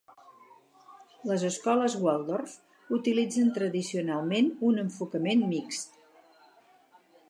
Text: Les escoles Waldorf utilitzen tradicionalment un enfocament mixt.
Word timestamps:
Les 1.31 1.45
escoles 1.49 1.97
Waldorf 2.07 2.57
utilitzen 2.99 3.55
tradicionalment 3.61 4.53
un 4.73 4.85
enfocament 4.89 5.49
mixt. 5.57 6.03